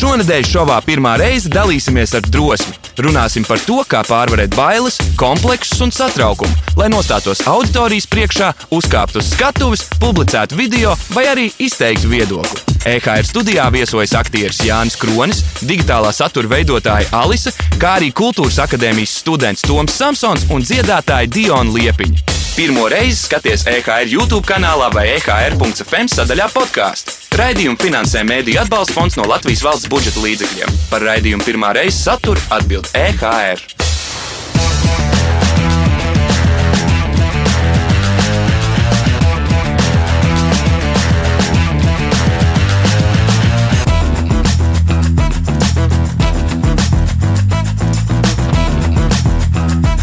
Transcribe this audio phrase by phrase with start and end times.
[0.00, 2.72] Šonadēļ šovā pirmā reize dalīsimies ar drosmi.
[3.04, 9.28] Runāsim par to, kā pārvarēt bailes, kompleksus un satraukumu, lai nostātos auditorijas priekšā, uzkāptu uz
[9.34, 12.64] skatuves, publicētu video vai arī izteiktu viedokli.
[12.88, 19.68] EHR studijā viesojas aktieris Jānis Kronis, digitālā satura veidotāja Alise, kā arī kultūras akadēmijas students
[19.68, 22.39] Toms Samsons un dziedātāja Diona Liepiņa.
[22.56, 27.14] Pirmo reizi skaties EHR YouTube kanālā vai EHR.FM sadaļā podkāstu.
[27.38, 30.80] Raidījumu finansē Mēdīļu atbalsta fonds no Latvijas valsts budžeta līdzekļiem.
[30.90, 33.62] Par raidījumu pirmā reize saturu atbild EHR.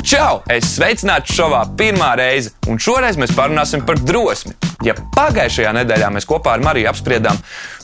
[0.07, 0.37] Čau!
[0.47, 4.53] Es sveicināts šovā pirmā reize, un šoreiz mēs parunāsim par drosmi.
[4.85, 7.35] Ja pagājušajā nedēļā mēs kopā ar Mariju apspriedām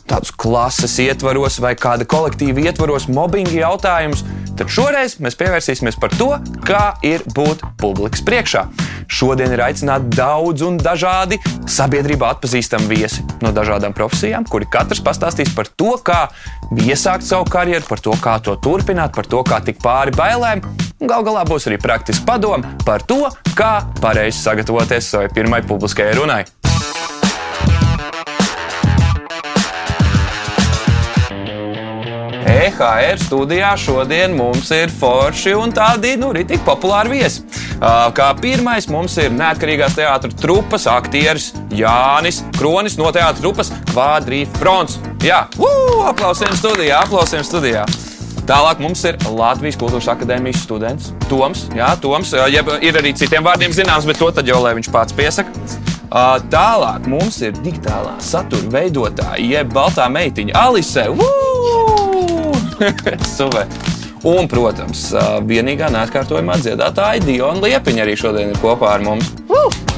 [0.08, 4.24] tādus klases ietvaros vai kāda kolektīva ietvaros mobbinga jautājumus,
[4.56, 6.30] tad šoreiz mēs pievērsīsimies par to,
[6.64, 8.64] kā ir būt publikas priekšā.
[9.12, 15.52] Šodien ir aicināti daudz un dažādi sabiedrībā atpazīstami viesi no dažādām profesijām, kuri katrs pastāstīs
[15.58, 16.24] par to, kā
[16.88, 20.64] iesākt savu karjeru, par to, kā to turpināt, par to, kā tikt pāri bailēm.
[21.04, 23.26] Galu galā būs arī praktiski padomi par to,
[23.58, 26.44] kā pareizi sagatavoties savai pirmai publiskajai runai.
[32.54, 37.44] EHR studijā šodien mums ir forši un tādi nu, rītīgi populāri viesi.
[38.16, 45.02] Kā pirmais mums ir neatkarīgās teātris trupas aktieris Jānis Kronis no teātris trupas Kvadrīfrons.
[45.28, 47.84] Jā, uu, aplausiem studijā, aplausiem studijā.
[48.44, 51.62] Tālāk mums ir Latvijas Kultūras Akadēmijas students Toms.
[51.78, 55.16] Jā, Toms jeb, ir arī citiem vārdiem zināms, bet to tad jau lai viņš pats
[55.16, 55.52] piesaka.
[56.52, 61.08] Tālāk mums ir digitālā satura veidotāja, jeb baltā meitiņa Alise.
[63.38, 63.66] Super!
[64.24, 65.10] Un, protams,
[65.48, 69.32] vienīgā neatkārtojamā dziedātāja Diona Liepiņa arī šodien ir kopā ar mums.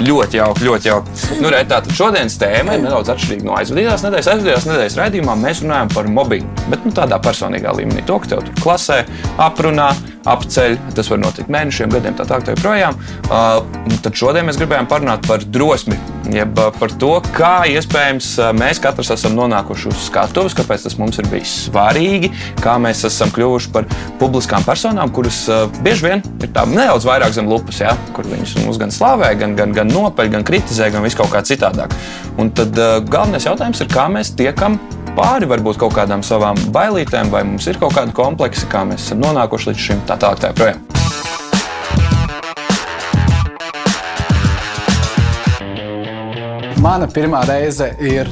[0.05, 1.13] Ļoti jauki, ļoti jauki.
[1.39, 4.29] Nu, re, tātad šodienas tēma ir nedaudz atšķirīga no aizvadītās nedēļas.
[4.33, 8.03] Aizvadītās nedēļas raidījumā mēs runājam par mobbingu, bet nu, tādā personīgā līmenī.
[8.09, 8.99] To, ka tev tur klasē
[9.41, 9.93] aprunā,
[10.29, 12.97] apceļ, tas var notikt mēnešiem, gadiem, tā tālāk, tā joprojām.
[13.29, 15.97] Uh, tad šodien mēs gribējām parunāt par drosmi,
[16.33, 21.29] jeb par to, kā iespējams mēs katrs esam nonākuši uz skatuves, kāpēc tas mums ir
[21.31, 22.31] bijis svarīgi,
[22.63, 23.87] kā mēs esam kļuvuši par
[24.21, 28.57] publiskām personām, kuras uh, bieži vien ir tā nedaudz vairāk zem lupas, ja, kur viņus
[28.65, 31.93] mūs gan slavē, gan, gan, gan nopeļ, gan kritizē, gan viskaut kā citādāk.
[32.41, 34.79] Un tad uh, galvenais jautājums ir, kā mēs tiekam
[35.15, 39.23] pāri varbūt kaut kādām savām bailītēm, vai mums ir kaut kāda kompleksa, kā mēs esam
[39.23, 40.43] nonākuši līdz šim tā tālāk.
[40.43, 40.81] Tā projām.
[46.83, 48.29] Mana pirmā reize ir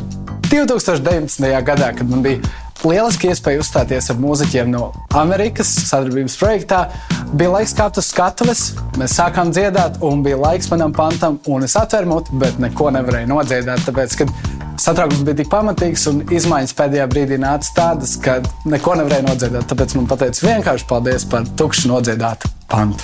[0.51, 1.47] 2019.
[1.65, 2.43] gadā, kad man bija
[2.83, 6.81] lieliski iespēja uzstāties ar mūziķiem no Amerikas sadarbības projektā.
[7.33, 8.63] Bija laiks kāpt uz skatuves,
[8.99, 13.31] mēs sākām dziedāt, un bija laiks manam pantam, un es atvēru muti, bet neko nevarēju
[13.31, 13.87] nodziedāt.
[13.87, 14.35] Tāpēc, kad
[14.79, 18.39] satraukums bija tik pamatīgs, un izmaiņas pēdējā brīdī nāca tādas, ka
[18.69, 19.67] neko nevarēju nodziedāt.
[19.69, 23.03] Tāpēc man pateica vienkārši paldies par tukšu nodziedātu pantu.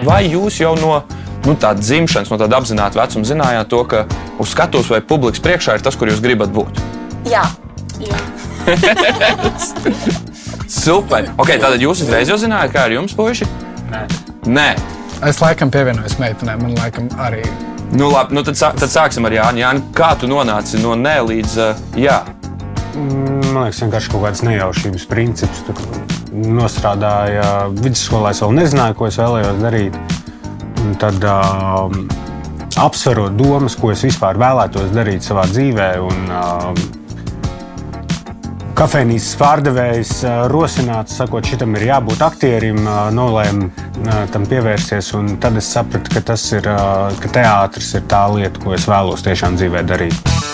[0.00, 0.94] Vai jūs jau no
[1.44, 4.04] nu, tāda dzimšanas, no tāda apzināta vecuma zinājāt to, ka
[4.40, 6.80] uz skatuves vai publikas priekšā ir tas, kur jūs gribat būt?
[7.28, 7.44] Jā.
[8.00, 8.20] Jā.
[10.70, 11.28] Super.
[11.36, 13.48] Okay, tātad jūs uzreiz jau zinājāt, kā ar jums, puiši?
[13.90, 14.06] Nē.
[14.48, 14.70] Nē.
[15.20, 17.42] Es laikam pievienojos meitenēm, man laikam arī.
[17.92, 19.60] Nu, labi, nu tad, sā, tad sāksim ar Jānu.
[19.60, 22.22] Jāni, kā tu nonāci no nē līdz uh, jā?
[22.94, 25.60] Man liekas, vienkārši kaut kāds nejaušības princips.
[25.66, 25.82] Tur
[26.32, 30.00] nostrādāja vidusskolā, es vēl nezināju, ko es vēlējos darīt.
[30.80, 32.08] Un tad, um,
[32.80, 36.80] apsverot domas, ko es vispār vēlētos darīt savā dzīvē, un um,
[38.80, 40.12] kafejnīcas pārdevējs
[40.48, 42.80] rosināts, sakot, šitam ir jābūt aktierim,
[43.12, 43.68] nolēma
[44.32, 45.12] tam pievērsties.
[45.42, 46.64] Tad es sapratu, ka tas ir,
[47.20, 50.49] ka teātris ir tā lieta, ko es vēlos tiešām dzīvē darīt.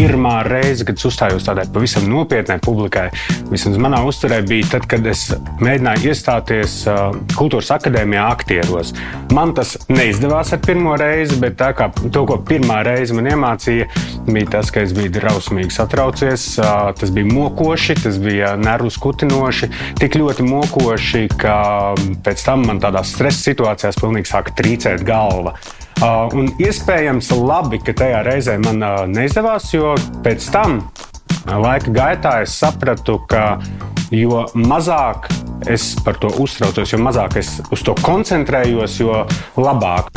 [0.00, 3.10] Pirmā reize, kad uzstājos tādai pavisam nopietnai publikai,
[3.50, 5.26] vismaz manā uzturē, bija tad, kad es
[5.60, 6.76] mēģināju iestāties
[7.36, 8.94] Kultūras akadēmijā aktieros.
[9.36, 13.90] Man tas neizdevās ar pirmo reizi, bet tā kā to, ko pirmā reize man iemācīja,
[14.30, 16.46] bija tas, ka es biju drausmīgi satraucies.
[17.00, 19.68] Tas bija mokoši, tas bija nervu skutinoši,
[20.00, 21.58] tik ļoti mokoši, ka
[22.24, 25.58] pēc tam man tādās stresa situācijās pilnīgi sāka trīcēt galva.
[26.00, 29.90] Uh, un iespējams, labi, ka tajā reizē man uh, neizdevās, jo
[30.24, 30.78] pēc tam
[31.44, 33.58] laika gaitā es sapratu, ka
[34.08, 35.28] jo mazāk
[35.68, 39.26] es par to uztraucos, jo mazāk es uz to koncentrējos, jo
[39.60, 40.08] labāk.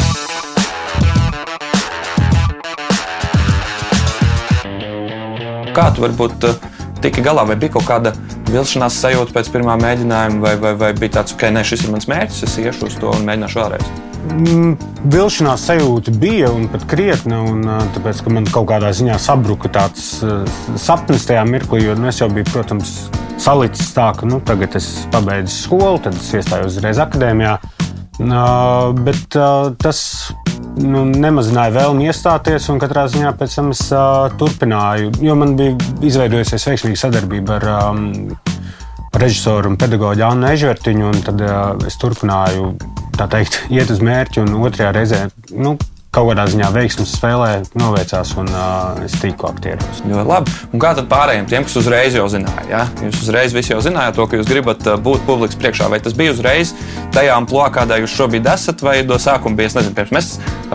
[5.75, 6.71] Kā tu varbūt uh,
[7.03, 8.15] tiki galā, vai bija kaut kāda
[8.53, 12.07] vilšanās sajūta pēc pirmā mēģinājuma, vai, vai, vai bija tāds, ka nē, šis ir mans
[12.07, 14.02] mērķis, es iešu uz to un mēģināšu vēlreiz?
[14.23, 14.77] Mm,
[15.11, 17.65] vilšanās sajūta bija un pat krietna, un
[17.95, 20.23] tāpēc, ka man kaut kādā ziņā sabruka tāds
[20.79, 22.95] sapnis tajā mirklī, jo nu, es jau biju, protams,
[23.43, 27.57] salicis tā, ka nu, tagad es pabeidzu skolu, tad es iestājos uzreiz akadēmijā.
[28.21, 29.99] Uh, bet uh, tas
[30.77, 35.15] nu, nemazināja vēlmi iestāties, un katrā ziņā pēc tam es uh, turpināju.
[35.25, 35.73] Jo man bija
[36.05, 38.03] izveidojusies veiksmīga sadarbība ar um,
[39.17, 42.75] režisoru un pedagoģu Annu Ežvertiņu, un tad uh, es turpināju
[43.17, 45.75] teikt, iet uz mērķi, un otrajā reizē nu,
[46.13, 47.49] kaut kādā ziņā veiksmīgas spēlē
[47.79, 50.03] noveicās un uh, es tiku aktieros.
[50.05, 50.53] Ļoti labi.
[50.69, 52.65] Un kā tad pārējiem, tiem, kas uzreiz jau zināja?
[52.69, 52.83] Ja?
[53.01, 55.89] Jūs uzreiz jau zinājāt to, ka jūs gribat būt publikas priekšā.
[55.89, 56.75] Vai tas bija uzreiz
[57.15, 60.29] tajā amplitūdā, kādā jūs šobrīd esat, vai no sākuma bija, es nezinu, pirms mēs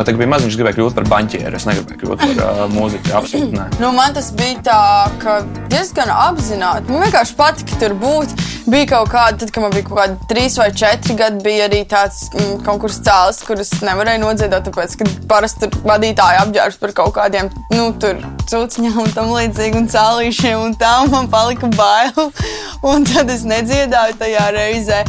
[0.07, 1.55] tā bija maziņš, gribēju kļūt par banķieru.
[1.59, 3.15] Es negribēju kļūt par uh, mūziķu.
[3.19, 3.57] Absolūti.
[3.57, 3.67] Nē.
[3.83, 4.83] Nu, man tas bija tā,
[5.23, 5.41] ka
[5.73, 6.93] diezgan apzināti.
[6.93, 8.37] Man vienkārši patika tur būt.
[8.69, 11.79] Bija kaut kāda, tad, kad man bija kaut kādi trīs vai četri gadi, bija arī
[11.89, 17.15] tāds mm, konkurss cēlis, kurus nevarēju nodziedāt, tāpēc, ka parasti tur vadītāji apģērbs par kaut
[17.17, 22.29] kādiem, nu, tur cūciņām un tam līdzīgi un cēlīšiem, un tā man palika bail.
[22.93, 25.03] un tad es nedziedāju tajā reizē.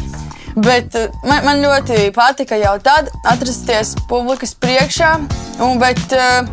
[0.60, 5.14] Bet eh, man, man ļoti patika jau tad atrasties publikas priekšā.
[5.64, 6.48] Un, bet, uh,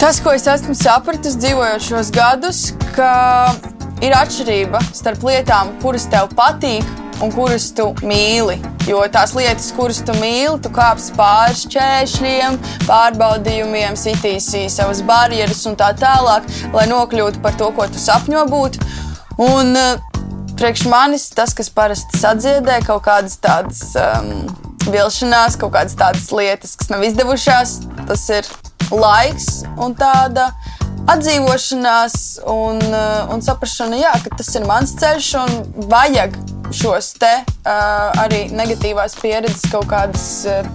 [0.00, 2.60] tas, ko es esmu sapratis dzīvojot šos gadus,
[2.96, 3.54] ka
[4.04, 6.84] ir atšķirība starp lietām, kuras tev patīk
[7.24, 8.58] un kuras tu mīli.
[8.86, 15.78] Jo tās lietas, kuras tu mīli, tu kāpsi pāri šķēršļiem, pārbaudījumiem, sitīsi savas barjeras un
[15.80, 16.44] tā tālāk,
[16.76, 18.78] lai nokļūtu par to, ko tu sapņo būt.
[19.46, 20.15] Un uh,
[20.56, 24.46] priekš manis tas, kas parasti sadziedē kaut kādas tādas um,
[24.88, 28.48] vilšanās, kaut kādas tādas lietas, kas nav izdevušās, tas ir
[28.92, 30.50] laiks un tāda
[31.12, 32.16] atdzīvošanās
[32.50, 35.54] un, uh, un saprāšana, jā, ka tas ir mans ceļš un
[35.92, 36.34] vajag
[36.74, 40.66] šos te uh, arī negatīvās pieredzes kaut kādas uh,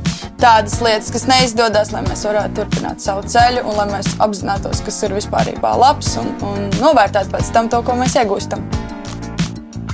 [0.42, 5.04] tādas lietas, kas neizdodas, lai mēs varētu turpināt savu ceļu un lai mēs apzinātos, kas
[5.06, 8.66] ir vispār labs un, un novērtētu pēc tam to, ko mēs iegūstam.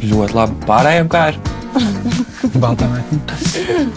[0.06, 0.60] Ļoti labi.
[0.68, 1.57] Pārējiem kā ir?
[2.58, 2.88] Baltā.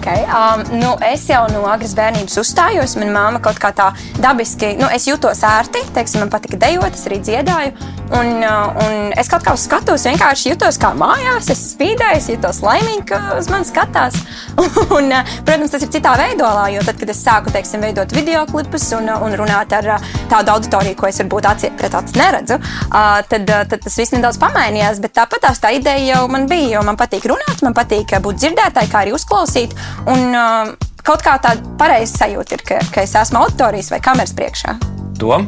[0.00, 2.96] Okay, um, nu, es jau no agras bērnības uzstājos.
[2.98, 3.90] Manā māma kaut kā tā
[4.22, 5.82] dabiski, nu, es jutos ērti.
[5.94, 7.74] Teiksim, man patika dejot, es arī dziedāju.
[8.10, 11.50] Un, uh, un es kaut kā uz skatuves vienkārši jutos kā mājās.
[11.52, 14.16] Es spīdēju, es jutos laimīgi, ka uz mani skatās.
[14.96, 18.42] un, uh, protams, tas ir citā veidolā, jo tad, kad es sāku teiksim, veidot video
[18.50, 19.92] klipus un, uh, un runāt ar
[20.30, 22.58] tādu auditoriju, ko es varbūt acīm pret acis neredzu,
[22.90, 24.98] tad, tad tas viss nedaudz pamainījās.
[25.04, 28.92] Bet tāpat tā ideja jau man bija, jo man patīk runāt, man patīk būt dzirdētāji,
[28.92, 29.74] kā arī uzklausīt.
[30.10, 30.74] Un, uh,
[31.06, 34.76] kaut kā tāda pareiza sajūta ir, ka, ka es esmu autorijas vai kameras priekšā.
[35.20, 35.44] Doma?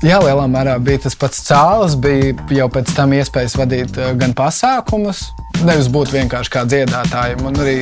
[0.00, 1.92] Jā, lielā mērā bija tas pats cēlis.
[2.00, 5.26] Bija jau pēc tam iespējas vadīt uh, gan pasākumus,
[5.60, 7.42] nevis būt vienkārši kā dziedātājiem.
[7.44, 7.74] Un arī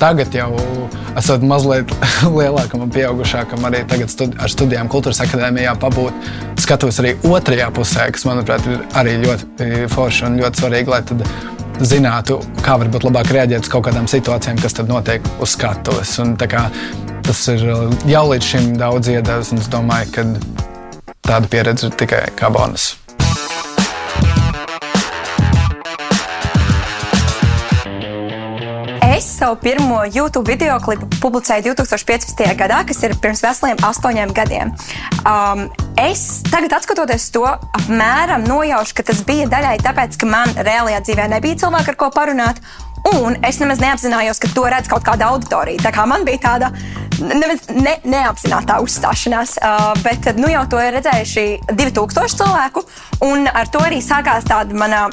[0.00, 0.50] tagad, jau
[1.20, 1.94] esot mazliet
[2.40, 6.30] lielākam un pieaugušākam, arī studi ar studijām Kultūras akadēmijā pabūt.
[6.60, 11.04] Skatos arī otrajā pusē, kas, manuprāt, ir arī ļoti forši un ļoti svarīgi, lai
[11.86, 16.16] zinātu, kā varbūt labāk reaģēt uz kaut kādām situācijām, kas tad notiek uz skatuves.
[16.22, 16.66] Un, kā,
[17.26, 17.66] tas ir
[18.10, 20.26] jau līdz šim daudz iedevis, un es domāju, ka
[21.26, 22.92] tāda pieredze ir tikai kā bonus.
[29.20, 32.38] Es savu pirmo YouTube video klipu publicēju 2015.
[32.56, 34.70] gadā, kas ir pirms veseliem astoņiem gadiem.
[35.28, 35.66] Um,
[36.00, 37.42] es tagad, skatoties to,
[37.76, 42.08] apmēram nojaušu, ka tas bija daļai tāpēc, ka man reālajā dzīvē nebija cilvēki, ar ko
[42.16, 42.64] parunāt.
[43.10, 45.84] Un es nemaz neapzinājos, ka to redz kaut kāda auditorija.
[45.84, 46.72] Tā kā man bija tāda
[47.20, 52.88] nemaz ne, neapzināta uzstāšanās, uh, bet nu, jau to ir redzējuši 2000 cilvēku.
[53.28, 55.10] Un ar to arī sākās tāda mana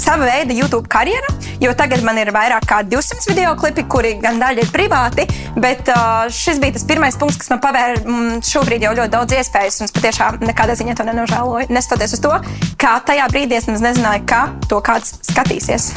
[0.00, 4.40] sava veida YouTube karjera, jo tagad man ir vairāk kā 200 video klipi, kuri gan
[4.42, 5.26] daļa ir privāti,
[5.60, 9.38] bet uh, šis bija tas pirmais punkts, kas man pavēra mm, šobrīd jau ļoti daudz
[9.38, 11.70] iespējas, un es patiešām nekādā ziņā to nenožēloju.
[11.72, 12.36] Neskatoties uz to,
[12.80, 15.92] kā tajā brīdī es nezināju, kā to kāds skatīsies.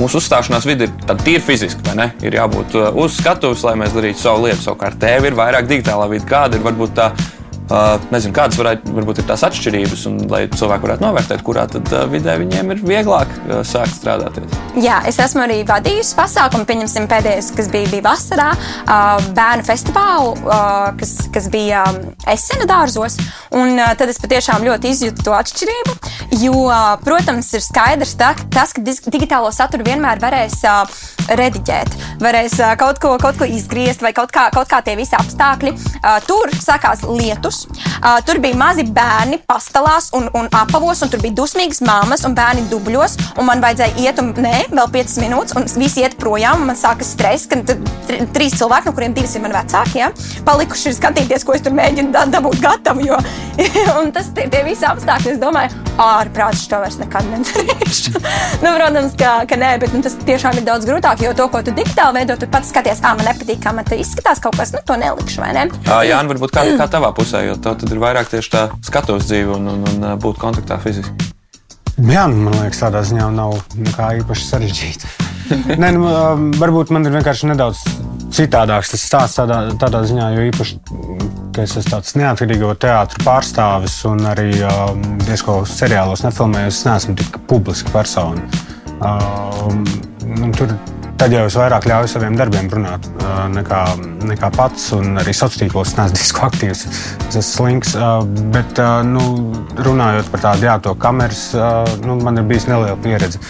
[0.00, 2.06] Mūsu uzstāšanās vide ir tāda tīra fiziska, vai ne?
[2.24, 4.62] Ir jābūt uh, uz skatuves, lai mēs darītu savu lietu.
[4.64, 6.24] Savukārt, tev ir vairāk digitālā vide.
[6.30, 7.10] Kāda ir varbūt tā
[8.10, 12.04] nezinu, kādas varētu, varbūt ir tās atšķirības, un lai cilvēki varētu novērtēt, kurā tad uh,
[12.10, 14.56] vidē viņiem ir vieglāk uh, sākt strādāties.
[14.80, 16.66] Jā, es esmu arī vadījusi pasākumu.
[16.68, 22.00] Pieņemsim, pēdējais, kas bija, bija vasarā, uh, bērnu festivālu, uh, kas, kas bija um,
[22.30, 23.18] Esena dārzos.
[23.54, 25.96] Un, uh, tad es patiešām ļoti izjūtu to atšķirību.
[26.42, 31.00] Jo, uh, protams, ir skaidrs tā, tas, ka digitālo saturu vienmēr varēs uh,
[31.38, 35.14] rediģēt, varēs uh, kaut, ko, kaut ko izgriezt vai kaut kā, kaut kā tie visi
[35.18, 35.74] apstākļi.
[36.00, 37.59] Uh, tur sākās lietus.
[37.68, 42.36] Uh, tur bija mazi bērni pastāvās un, un apavos, un tur bija dusmīgas mammas un
[42.38, 43.16] bērni dubļos.
[43.40, 46.64] Un man vajadzēja iet, un nē, vēl 5 minūtes, un visi iet projām.
[46.68, 47.60] Man sākas stress, ka
[48.34, 50.10] trīs cilvēki, no kuriem divas ir mani vecākie, ja,
[50.46, 53.04] palikuši skatīties, ko es tur mēģinu da dabūt gatavu.
[53.06, 53.18] Jo,
[54.16, 58.14] tas tie, tie visi apstākļi, es domāju, ārprāts to vairs nekad nedarīšu.
[58.64, 61.62] nu, protams, ka, ka nē, bet nu, tas tiešām ir daudz grūtāk, jo to, ko
[61.66, 64.74] tu digitāli veido, tu pats skaties, ah, man nepatīk, kā man te izskatās kaut kas,
[64.76, 65.66] nu, to nelikšu, vai ne?
[66.08, 69.58] Jā, varbūt kā, kā tavā pusē, jo tā tad ir vairāk tieši tā skatos dzīve
[69.58, 71.30] un, un, un būt kontaktā fiziski.
[72.00, 75.10] Jā, nu, man liekas, tādā ziņā nav nekā īpaši sarežģīta.
[75.82, 76.06] Nē, nu,
[76.60, 77.82] varbūt man ir vienkārši nedaudz
[78.34, 80.78] citādāks tas stāsts tādā, tādā ziņā, jo īpaši,
[81.54, 87.16] ka es esmu tāds neatkarīgo teātris pārstāvis un arī um, diezko seriālos nefilmējos, es neesmu
[87.18, 88.46] tik publiska persona.
[89.00, 89.84] Um,
[90.56, 90.72] tur
[91.20, 93.04] tad jau es vairāk ļauju saviem darbiem runāt
[93.52, 93.80] nekā,
[94.30, 94.86] nekā pats.
[94.96, 96.84] Arī sociālos tīklos neesmu diezgan aktīvs.
[97.28, 97.92] Es esmu slinks.
[98.54, 99.26] Bet, nu,
[99.84, 101.50] runājot par tādu jā, to kameras,
[102.06, 103.42] nu, man ir bijusi neliela pieredze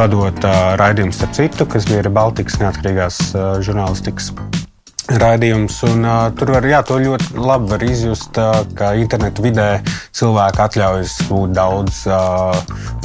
[0.00, 0.48] vadot
[0.80, 3.20] raidījumu starp citu, kas bija Baltikas neatkarīgās
[3.66, 4.32] žurnālistikas
[5.18, 5.80] raidījums.
[5.88, 9.68] Un, uh, tur var, jā, to ļoti labi var izjust, uh, ka internetu vidē
[10.16, 12.54] cilvēki atļaujas būt daudz uh,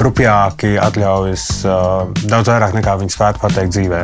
[0.02, 4.02] rupjāki, atļaujas uh, daudz vairāk nekā viņi spētu pateikt dzīvē.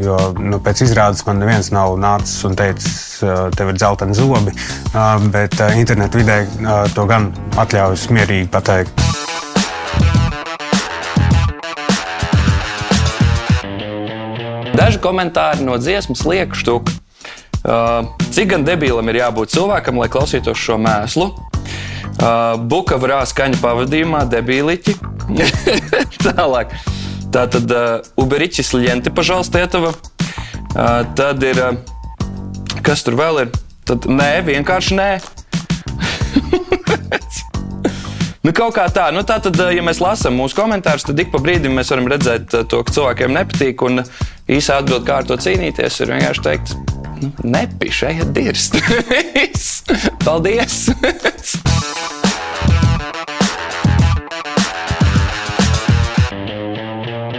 [0.00, 2.94] Jo nu, pēc izrādes man neviens nav nācis un teicis,
[3.26, 4.54] uh, tev ir dzelteni zobi,
[4.94, 9.02] uh, bet uh, internetu vidē uh, to gan atļaujas mierīgi pateikt.
[14.72, 17.01] Daži komentāri no dziesmas liek štuku.
[17.62, 21.28] Uh, cik gan debīlam ir jābūt cilvēkam, lai klausītos šo mēslu?
[22.18, 24.96] Uh, Bukavrā skaņa pavadījumā debīliķi.
[26.26, 26.74] Tālāk.
[27.32, 29.94] Tā tad uh, Uberiķis Lienti pažalstietava.
[29.94, 31.60] Uh, tad ir,
[32.82, 33.54] kas tur vēl ir?
[33.86, 35.10] Tad nē, vienkārši nē.
[38.42, 41.38] Nu, kaut kā tā, nu, tā tad, ja mēs lasām mūsu komentārus, tad ik pa
[41.38, 43.84] brīdim mēs varam redzēt to, ka cilvēkiem nepatīk.
[43.86, 44.02] Un
[44.50, 46.74] īsā atbilde, kā ar to cīnīties, ir vienkārši teikt,
[47.22, 48.78] nu, nepišķi, dirst.
[50.26, 50.88] Paldies!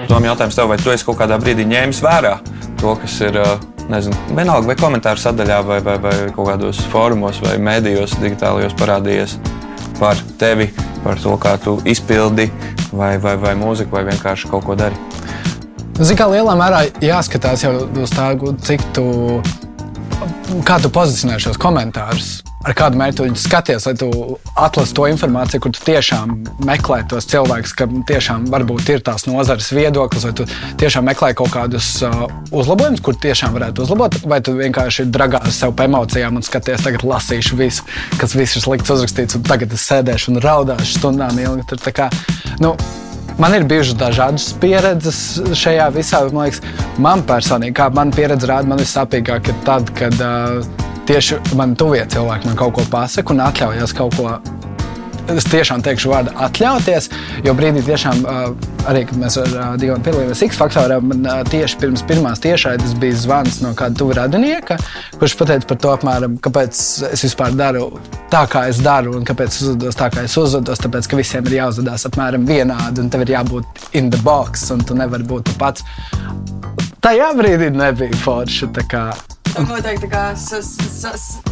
[0.07, 2.35] Tom jautājums tev, vai tu esi kaut kādā brīdī ņēmis vērā
[2.81, 3.39] to, kas ir,
[3.89, 9.37] nezinu, vienalga vai komentāru sadaļā, vai, vai, vai kaut kādos fórumos, vai mēdījos, digitālajos parādījies
[9.99, 10.69] par tevi,
[11.03, 12.49] par to, kā tu izpildi,
[12.93, 14.97] vai, vai, vai mūziku, vai vienkārši kaut ko dari.
[15.99, 18.31] Zini, kā lielā mērā jāskatās jau uz tā,
[18.65, 19.05] cik tu
[20.67, 22.41] kā tu pozicionē šos komentārus?
[22.63, 24.07] Ar kādu mērķi tu skaties, lai tu
[24.55, 26.31] atlasu to informāciju, kur tu tiešām
[26.63, 30.47] meklē tos cilvēkus, ka tiešām varbūt ir tās nozares viedoklis, vai tu
[30.79, 32.23] tiešām meklē kaut kādus uh,
[32.55, 37.03] uzlabojumus, kur tiešām varētu uzlabot, vai tu vienkārši dragās sev pa emocijām un skaties, tagad
[37.03, 37.87] lasīšu visu,
[38.21, 41.67] kas viss ir slikts uzrakstīts, un tagad es sēdēšu un raudāšu stundām ilgi.
[41.67, 42.07] Tur, kā,
[42.63, 42.77] nu,
[43.41, 45.19] Man ir bijušas dažādas pieredzes
[45.57, 46.21] šajā visā.
[46.29, 46.61] Man, liekas,
[47.01, 52.03] man personīgi, kā man pieredze rāda, man vissāpīgāk ir tad, kad uh, tieši man tuvie
[52.13, 54.37] cilvēki man kaut ko pasaka un atļaujas kaut ko
[55.31, 57.09] es tiešām teikšu vārdu atļauties,
[57.45, 58.23] jo brīdī tiešām
[58.89, 63.61] arī, kad mēs ar Dionu piedalījāmies X faktorā, man tieši pirms pirmās tiešraides bija zvans
[63.63, 64.77] no kāda tuva radinieka,
[65.19, 67.89] kurš pateica par to apmēram, kāpēc es vispār daru
[68.33, 71.47] tā, kā es daru, un kāpēc es uzvedos tā, kā es uzvedos, tāpēc, ka visiem
[71.49, 75.55] ir jāuzvedās apmēram vienādi, un tev ir jābūt in the box, un tu nevari būt
[75.61, 75.85] pats.
[77.03, 78.15] Tajā brīdī nebija
[79.57, 79.69] forši.
[79.69, 80.23] Noteikti tā kā,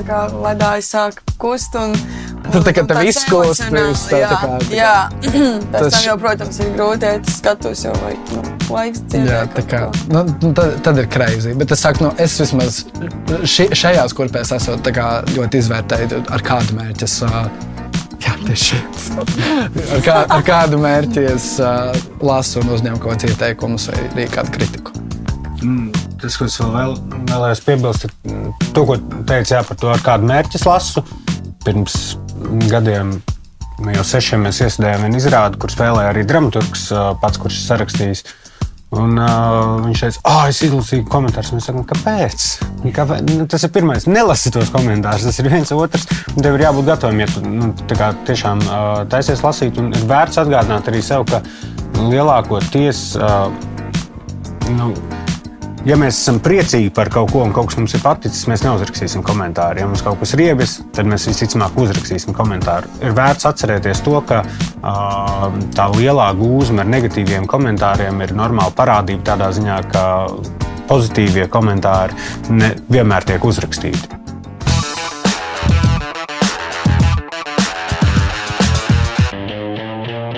[0.08, 1.76] kā ledāji sāk kust.
[1.80, 4.60] Un, un, Tur tā kā tev izkūst, nevis tā, tā kā.
[4.66, 4.94] Tā jā,
[5.74, 5.88] tas...
[5.96, 9.26] tam jau, protams, ir grūti, ja tu skatos jau vai nu, laiks dzīvē.
[9.30, 9.82] Jā, tā kā,
[10.12, 11.56] nu, nu, tad, tad ir kreizī.
[11.58, 12.84] Bet es saku, nu, es vismaz
[13.44, 14.80] ši, šajās kurpēs esmu
[15.36, 17.20] ļoti izvērtēju, ar kādu mērķi es.
[17.28, 17.44] Uh,
[18.22, 18.78] Jā, tieši
[19.96, 21.90] ar, kā, ar kādu mērķi es uh,
[22.22, 24.94] lasu un uzņemu kaut kādus ieteikumus vai arī kādu kritiku.
[25.62, 25.90] Mm,
[26.22, 26.96] tas, ko es vēl vēl,
[27.32, 28.98] vēlējos piebilst, ir to, ko
[29.30, 31.04] teicu jā, par to, ar kādu mērķi lasu.
[31.62, 31.98] Pirms
[32.72, 33.18] gadiem,
[33.82, 36.88] nu, jau sešiem, mēs iestrādājām vienu izrādi, kur spēlēja arī dramaturgs,
[37.22, 38.26] pats, kurš sarakstījis.
[38.92, 41.54] Un, uh, viņš teica, ah, oh, es izlasīju komentārus.
[41.56, 42.48] Mēs sakām, kāpēc?
[42.92, 43.22] kāpēc?
[43.30, 44.04] Nu, tas ir pirmais.
[44.04, 45.30] Nelasi tos komentārus.
[45.30, 46.10] Tas ir viens otrs.
[46.36, 47.72] Tev ir jābūt gatavam, ja tu nu,
[48.28, 49.80] tiešām uh, taisies lasīt.
[49.80, 51.40] Un ir vērts atgādināt arī sev, ka
[52.02, 53.06] lielākoties.
[53.16, 53.48] Uh,
[54.76, 54.92] nu,
[55.82, 59.24] Ja mēs esam priecīgi par kaut ko, un kaut kas mums ir paticis, mēs neuzrakstīsim
[59.26, 59.82] komentāru.
[59.82, 62.92] Ja mums kaut kas ir iebis, tad mēs visticamāk uzrakstīsim komentāru.
[63.02, 69.32] Ir vērts atcerēties to, ka uh, tā lielā gūzma ar negatīviem komentāriem ir normāla parādība
[69.34, 70.06] tādā ziņā, ka
[70.92, 72.14] pozitīvie komentāri
[72.54, 74.20] ne, vienmēr tiek uzrakstīti.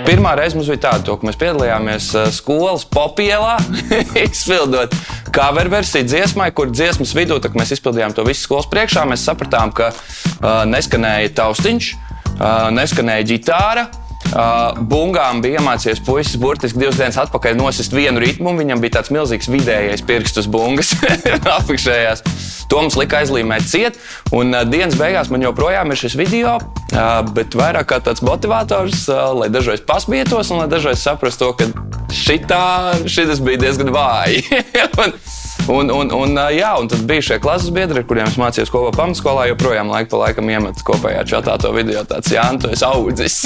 [0.04, 3.58] Pirmā reize mums bija tāda, to, ka mēs piedalījāmies skolas popielā,
[4.24, 4.96] izpildot
[5.34, 9.90] cover versiju dziesmai, kur dziesmas vidū, mēs izpildījām to visu skolas priekšā, mēs sapratām, ka
[9.90, 11.90] uh, neskanēja taustiņš,
[12.38, 13.88] uh, neskanēja ģitāra.
[14.34, 18.56] Uh, bungām bija iemācījies puisis burtiski divas dienas atpakaļ nosist vienu ritmu.
[18.58, 20.94] Viņam bija tāds milzīgs vidējais pirkstus bungas
[21.60, 22.24] apakšējās.
[22.72, 24.00] To mums lika aizlīmēt ciet,
[24.34, 29.06] un uh, dienas beigās man joprojām ir šis video, uh, bet vairāk kā tāds motivators,
[29.12, 32.66] uh, lai dažreiz pasmietos un lai dažreiz saprastu to, ka šitā,
[33.06, 34.46] šitas bija diezgan vāji.
[35.64, 38.90] Un, un, un, jā, un tad bija šie klases biedri, ar kuriem es mācījos kopā
[38.98, 39.46] pamatskolā.
[39.48, 42.02] joprojām laika pa laikam iemet kopējā čatā to video.
[42.04, 43.38] Tāds, Jā, tu esi audzis.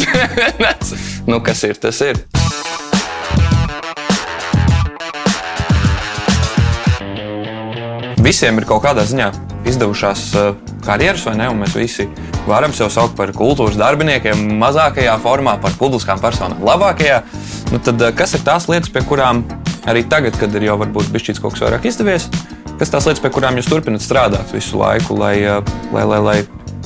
[1.29, 2.17] nu, kas ir, tas ir.
[8.25, 9.29] Visiem ir kaut kādā ziņā
[9.69, 10.25] izdevušās
[10.87, 11.51] karjeras, vai ne?
[11.53, 12.09] Un mēs visi
[12.49, 17.21] varam sevi saukt par kultūras darbiniekiem, mazākajā formā, par publiskām personām, labākajā.
[17.69, 19.45] Nu, tad, kas ir tās lietas, pie kurām
[19.87, 22.27] arī tagad, kad ir jau varbūt bijis kaut kas vairāk izdevies,
[22.79, 26.37] kas tās lietas, pie kurām jūs turpināt strādāt visu laiku, lai, eh, lai, lai, lai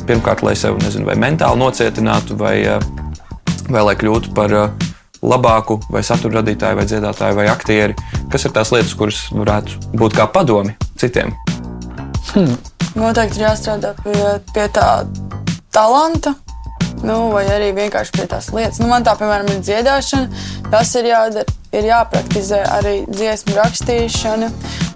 [0.07, 2.79] pirmkārt, lai sevi nezinu, vai mentāli nocietinātu, vai, eh,
[3.69, 4.89] vai lai kļūtu par eh,
[5.21, 7.95] labāku vai satura radītāju, vai dziedātāju, vai aktieri.
[8.31, 11.35] Kas ir tās lietas, kuras varētu būt kā padomi citiem?
[12.31, 12.55] Hmm.
[12.95, 14.15] Noteikti ir jāstrādā pie,
[14.53, 14.87] pie tā
[15.71, 16.33] talanta,
[17.07, 18.81] nu, vai arī vienkārši pie tās lietas.
[18.81, 24.49] Nu, man tā, piemēram, ir dziedāšana, tas ir jādara ir jāpraktizē arī dziesmu rakstīšana.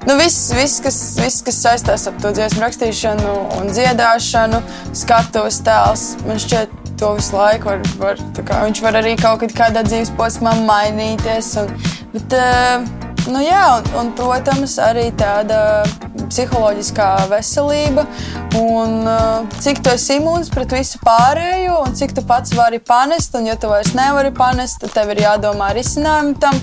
[0.06, 4.60] Nu, viss, viss, kas, viss, kas saistās ar to dziesmu rakstīšanu un dziedāšanu,
[4.98, 9.84] skatuves tēls, man šķiet, to visu laiku var, var kā, viņš var arī kaut kādā
[9.88, 11.56] dzīves posmā mainīties.
[11.64, 11.74] Un,
[12.14, 15.82] bet, uh, Nu, jā, un, un, protams, arī tāda
[16.32, 18.06] psiholoģiskā veselība.
[18.60, 23.36] Un, uh, cik tu esi imūns pret visu pārējo, un cik tu pats vari panest,
[23.38, 26.62] un ja tu vairs nevari panest, tad tev ir jādomā risinājumu tam.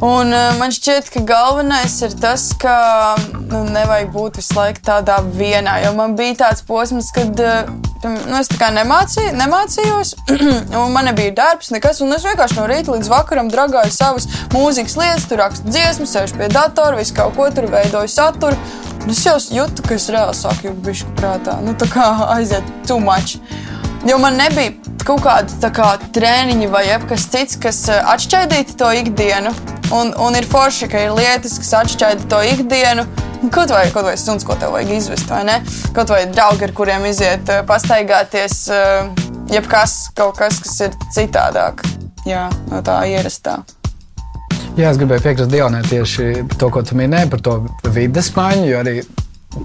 [0.00, 2.74] Un, uh, man šķiet, ka galvenais ir tas, ka
[3.36, 5.74] nu, nevajag būt visu laiku tādā vienā.
[5.84, 7.68] Jo man bija tāds posms, kad uh,
[8.06, 10.14] nu, es nemācīju, nemācījos,
[10.80, 12.00] un man nebija darbs, nekas.
[12.00, 16.48] Es vienkārši no rīta līdz vakaram dragāju savas mūzikas lietas, tur rakstu dziesmas, sēžu pie
[16.48, 18.56] datora, visu kaut ko tur veidoju saturu.
[19.08, 21.60] Es jau jūtu, ka es reāli sāku bišķi prātā.
[21.64, 22.08] Nu, tā kā
[22.38, 23.36] aiziet too much.
[24.08, 24.72] Jo man nebija
[25.04, 29.52] kaut kāda kā, treniņa vai kas cits, kas uh, atšķaidītu to ikdienu.
[29.92, 33.04] Un, un ir forši, ka ir lietas, kas atšķaida to ikdienu.
[33.52, 35.58] Kaut vai, kaut vai suns, ko tev vajag izvest, vai ne?
[35.96, 39.08] Kaut vai draugi, ar kuriem iziet, eh, pastaigāties, eh,
[39.52, 41.84] jebkas, kaut kas, kas ir citādāk
[42.28, 43.62] jā, no tā ierastā.
[44.76, 47.56] Jā, es gribēju piekrist Dionai tieši to, ko tu minēji, par to
[47.92, 49.00] vidas maiņu, jo arī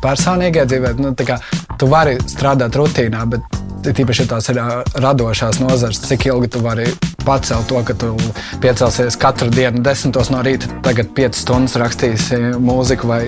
[0.03, 1.37] personīgajā dzīvē nu, kā,
[1.77, 4.59] tu vari strādāt rutīnā, bet tīpaši tās ir
[5.03, 6.87] radošās nozares, cik ilgi tu vari
[7.25, 8.13] pacelt to, ka tu
[8.63, 13.21] piecelsies katru dienu, desmitos no rīta, tagad piecas stundas rakstīsi mūziku vai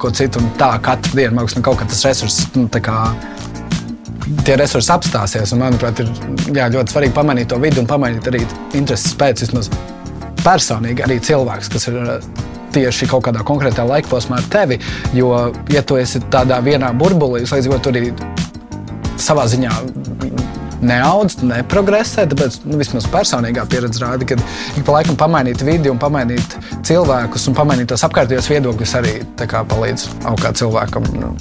[0.00, 2.48] ko citu, tā katru dienu mākslinieks nu, kaut kā tas resurss.
[2.56, 2.68] Nu,
[4.44, 5.52] tie resursi apstāsies.
[5.54, 9.70] Un, manuprāt, ir jā, ļoti svarīgi pamanīt to vidi un pamanīt arī intereses pēc vismaz
[10.44, 12.00] personīgi arī cilvēks, kas ir
[12.74, 14.80] tieši kaut kādā konkrētā laika posmā ar tevi.
[15.16, 15.30] Jo,
[15.72, 18.10] ja tu esi tādā vienā burbulī, līdz ar to arī
[19.20, 19.72] savā ziņā
[20.84, 22.26] neaudz, neprogresē.
[22.30, 27.48] Tāpēc nu, vismaz personīgā pieredze rāda, ka ik pa laikam pamainīt vidi un pamainīt cilvēkus
[27.50, 29.16] un pamainīt tos apkārtējos viedokļus arī
[29.72, 31.08] palīdz augt kā cilvēkam.
[31.16, 31.34] Nu,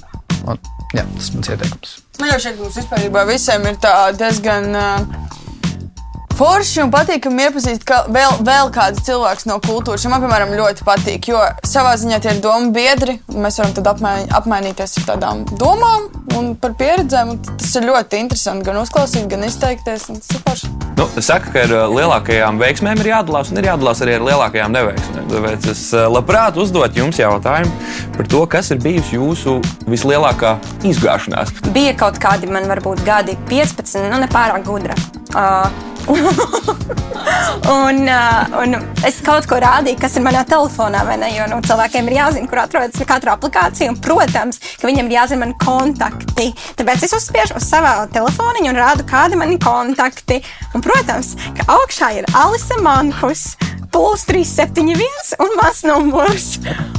[0.47, 0.59] un,
[0.95, 1.95] jā, tas ir mans ieteikums.
[2.21, 3.79] Man jau šeit mums vispār visiem ir
[4.19, 4.69] diezgan.
[4.73, 5.41] Uh,
[6.33, 10.07] Forši un patīkami iepazīt ka vēl, vēl kādu cilvēku no kultūras.
[10.09, 13.19] Man, piemēram, ļoti patīk, jo savā ziņā tie ir domu biedri.
[13.29, 16.07] Mēs varam tad apmaiņ, apmainīties ar tādām domām
[16.39, 17.35] un par pieredzēm.
[17.35, 20.09] Un tas ir ļoti interesanti gan uzklausīt, gan izteikties.
[20.97, 24.27] Nu, es saku, ka ar uh, lielākajām veiksmēm ir jādalās, un ir jādalās arī ar
[24.31, 25.29] lielākajām neveiksmēm.
[25.29, 27.77] Tāpēc es uh, labprāt uzdot jums jautājumu
[28.17, 30.57] par to, kas ir bijusi jūsu vislielākā
[30.89, 31.53] izgāšanās.
[31.77, 34.97] Bija kaut kādi man varbūt gadi 15, nu ne pārāk gudra.
[35.33, 35.92] Uh,
[37.77, 38.75] un, uh, un
[39.07, 41.29] es kaut ko rādīju, kas ir manā telefonā, ne?
[41.33, 43.91] Jo nu, cilvēkiem ir jāzina, kur atrodas katra aplikācija.
[43.93, 46.49] Un, protams, ka viņiem ir jāzina mani kontakti.
[46.79, 50.41] Tāpēc es uzspiežu uz savā telefoniņa un rādu, kādi ir mani kontakti.
[50.73, 53.53] Un, protams, ka augšā ir Alisa Mankus
[53.93, 56.47] plus 371 un mans numurs.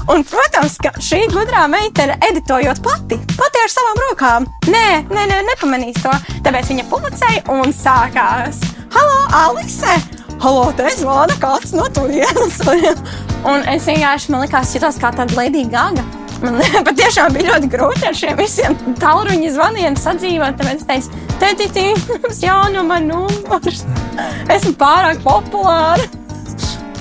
[0.08, 4.48] Un, protams, ka šī gudrā meitene editojot pati, pati ar savām rokām.
[4.70, 6.12] Nē, nē, nē nepamanīs to.
[6.46, 8.62] Tāpēc viņa publicēja un sākās.
[8.94, 9.98] Halo, Alise!
[10.44, 12.60] Halo, te zvana kāds no turienes.
[13.50, 16.04] un es vienkārši, man likās, jutos kā tāda Lady Gaga.
[16.44, 20.60] Man patiešām bija ļoti grūti ar šiem visiem tālruņa zvaniem sadzīvot.
[20.60, 21.86] Tāpēc es teicu, tēti,
[22.20, 23.86] jums jānomā numurs.
[24.54, 26.23] Esmu pārāk populāra.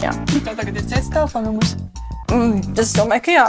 [0.04, 0.12] Jā.
[0.34, 1.76] Tev tagad ir cits telefona numurs.
[2.34, 3.46] Mm, es domāju, ka jā.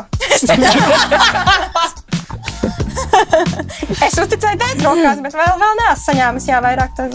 [4.04, 6.90] es uzticēju teikt rokās, bet vēl, vēl neesmu saņēmis jā, vairāk.
[6.98, 7.10] Tad...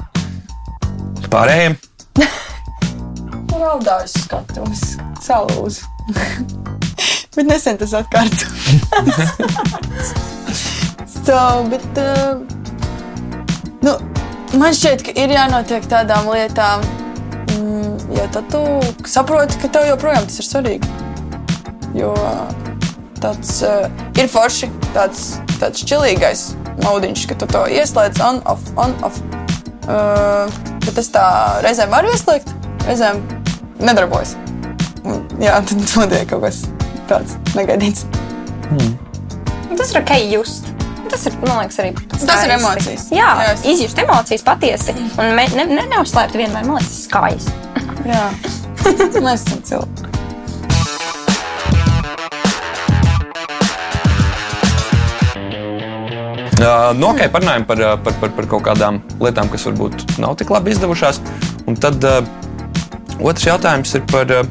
[1.32, 1.74] Pārējiem.
[3.60, 4.84] Raudājis skatos,
[5.24, 5.80] salūzu.
[7.36, 8.54] bet nesen tas atkārtojas.
[11.10, 11.38] so,
[11.70, 12.40] bet, uh,
[13.84, 13.92] nu,
[14.60, 16.84] man šķiet, ka ir jānotiek tādām lietām,
[18.16, 18.60] jo tad tu
[19.08, 20.90] saproti, ka tev joprojām tas ir svarīgi.
[21.98, 22.12] Jo
[23.20, 26.44] tāds uh, ir forši, tāds, tāds čilīgais
[26.84, 29.18] maudiņš, ka tu to ieslēdz on, off, on, off.
[29.90, 30.46] Uh,
[30.86, 31.24] bet es tā
[31.64, 32.52] reizēm varu ieslēgt,
[32.86, 33.20] reizēm
[33.82, 34.36] nedarbojas.
[35.04, 36.62] Un, jā, tad notiek kaut kas
[37.10, 38.06] tāds negaidīts.
[39.76, 40.68] Tas ir ok, just.
[41.10, 42.52] Tas ir, man liekas, arī Tas ir skaisti.
[42.54, 43.06] emocijas.
[43.10, 44.94] Jā, Jā, jā es- izjust emocijas patiesi.
[45.18, 47.50] Un me, ne, ne, neuzslēpt vienmēr, man liekas, skaisti.
[48.08, 48.30] Jā,
[49.26, 50.06] mēs esam cilvēki.
[56.60, 60.50] Uh, nu, ok, parunājam par, par, par, par kaut kādām lietām, kas varbūt nav tik
[60.52, 61.22] labi izdevušās.
[61.70, 62.20] Un tad uh,
[63.24, 64.44] otrs jautājums ir par uh,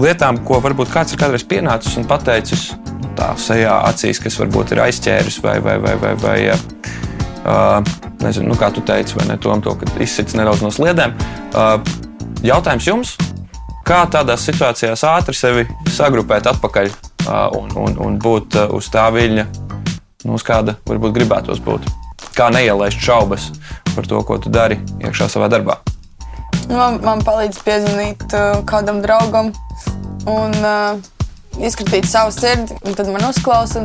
[0.00, 2.70] lietām, ko varbūt kāds ir kādreiz pienācis un pateicis
[3.18, 7.92] tā sejā, acīs, kas varbūt ir aizķēris vai, vai, vai, vai, vai uh,
[8.24, 11.12] nezinu, nu, kā tu teici, vai ne tom, to, ka izsits nedaudz no sliedēm.
[11.52, 11.76] Uh,
[12.44, 13.14] jautājums jums,
[13.86, 16.90] kā tādās situācijās ātri sevi sagrupēt atpakaļ
[17.56, 19.46] un, un, un būt uz tā viļņa,
[20.24, 21.88] nu, uz kāda varbūt gribētos būt.
[22.34, 23.50] Kā neielaist šaubas
[23.94, 25.78] par to, ko tu dari iekšā savā darbā.
[26.68, 28.24] Man, man palīdz piezvanīt
[28.68, 29.52] kādam draugam
[30.30, 30.96] un uh,
[31.60, 32.76] izskatīt savu sirdi.
[32.84, 33.84] un Tad man uzklausa,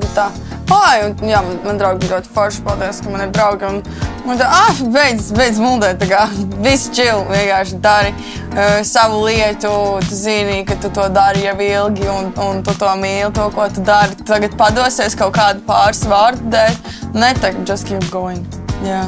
[0.76, 2.64] ah, un, jā, man, man draugi ir ļoti forši.
[2.66, 3.70] Paldies, ka man ir draugi.
[3.70, 3.80] Un,
[4.26, 5.62] un tā, ah, beidz, beidz
[6.10, 6.26] kā,
[6.66, 9.72] Viss čili, vienkārši dari uh, savu lietu.
[10.10, 13.70] Tu zini, ka tu to dari jau ilgi, un, un tu to mīli, to, ko
[13.74, 14.16] tu dari.
[14.26, 16.78] Tagad padosies kaut kādu pāris vārdu dēļ.
[17.14, 18.46] Ne, tagad just keep going.
[18.86, 19.08] Jā.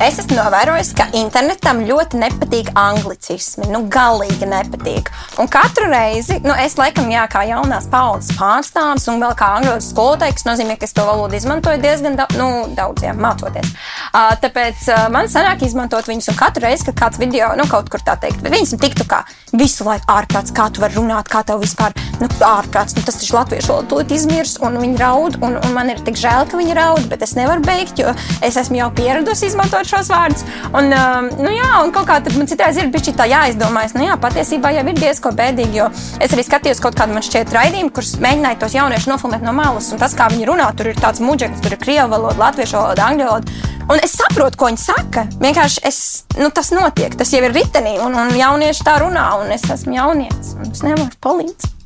[0.00, 3.66] Es esmu novērojis, ka internetam ļoti nepatīk anglicismi.
[3.68, 5.10] Nu, galīgi nepatīk.
[5.42, 9.74] Un katru reizi, nu, es laikam, jā, kā jaunās paudzes pārstāvis un vēl kā angļu
[9.84, 13.74] skolotāja, kas nozīmē, ka es to valodu izmantoju diezgan da nu, daudz, jā, mācoties.
[14.08, 17.92] Uh, tāpēc uh, man sanāk izmantot viņus, un katru reizi, kad kāds video, nu, kaut
[17.92, 19.20] kur tā teikt, viņas tiktu kā
[19.52, 23.36] visu laiku ārprāts, kā tu vari runāt, kā tev vispār, nu, ārprāts, nu, tas taču
[23.36, 26.80] latviešu valoda tūlīt izmirs, un viņi raud, un, un man ir tik žēl, ka viņi
[26.80, 30.44] raud, bet es nevaru beigt, jo es esmu jau pieradusi izmantot šos vārdus.
[30.70, 34.06] Un, um, nu, jā, un kaut kā tad man citreiz ir bijis tā jāizdomājas, nu,
[34.06, 35.88] jā, patiesībā jau ir diezgan bēdīgi, jo
[36.22, 39.90] es arī skatījos kaut kādu man šķiet raidījumu, kurus mēģināju tos jauniešus nofilmēt no malas,
[39.94, 43.10] un tas, kā viņi runā, tur ir tāds muģeklis, tur ir krievu valoda, latviešu valoda,
[43.10, 43.58] angļu valoda.
[43.90, 45.24] Un es saprotu, ko viņi saka.
[45.42, 45.98] Vienkārši es,
[46.38, 49.98] nu, tas notiek, tas jau ir ritenī, un, un jaunieši tā runā, un es esmu
[49.98, 51.79] jaunietis, un es nevaru palīdzēt.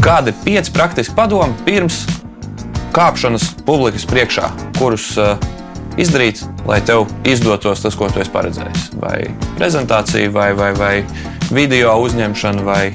[0.00, 2.06] Kādi pieci praktiski padomi pirms
[2.96, 4.46] kāpšanas publikas priekšā,
[4.78, 5.34] kurus uh,
[6.00, 8.86] izdarīt, lai tev izdotos tas, ko tu esi paredzējis?
[8.96, 10.94] Vai prezentācija, vai, vai, vai
[11.52, 12.94] video uzņemšana, vai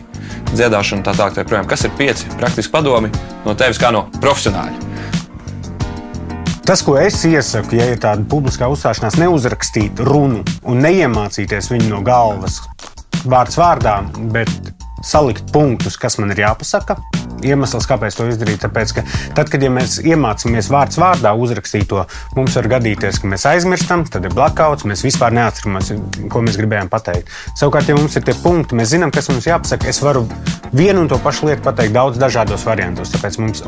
[0.56, 1.38] dziedāšana, tā tālāk.
[1.46, 3.12] Tā Kas ir pieci praktiski padomi
[3.46, 4.82] no tevis kā no profesionāļa?
[6.66, 12.02] Tas, ko es iesaku, ja ir tāda publiskā uzstāšanās, neuzrakstīt runu un neiemācīties viņu no
[12.02, 12.64] galvas
[13.30, 14.00] vārds vārdā,
[14.34, 14.50] bet
[15.04, 16.98] salikt punktus, kas man ir jāpasaka.
[17.46, 19.04] Iemesls, kāpēc to izdarīt, tāpēc, ka
[19.38, 22.06] tad, kad ja mēs iemācāmies vārds vārdā uzrakstīt to,
[22.38, 25.92] mums var gadīties, ka mēs aizmirstam, tad ir blackouts, mēs vispār neatceramies,
[26.32, 27.30] ko mēs gribējām pateikt.
[27.60, 30.26] Savukārt, ja mums ir tie punkti, mēs zinām, kas mums jāpasaka, es varu
[30.74, 33.14] vienu un to pašu lietu pateikt daudz dažādos variantos.
[33.14, 33.66] Tāpēc mums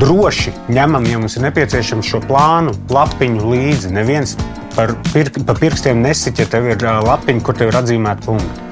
[0.00, 3.92] droši ņemam, ja mums ir nepieciešams šo plānu, lapiņu līdzi.
[3.96, 4.36] Neviens
[4.76, 8.69] par pir pa pirkstiem nesiķ, ja tev ir lapiņa, kur tev ir atzīmēta punkti.